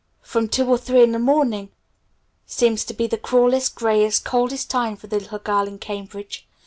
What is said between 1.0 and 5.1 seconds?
in the morning seems to be the cruelest, grayest, coldest time for